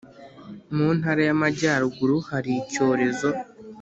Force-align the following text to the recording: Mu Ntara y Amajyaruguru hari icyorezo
Mu 0.75 0.87
Ntara 0.97 1.21
y 1.27 1.31
Amajyaruguru 1.35 2.15
hari 2.29 2.51
icyorezo 2.61 3.29